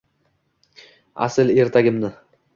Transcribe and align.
Asl 1.27 1.53
ertagimni 1.65 2.13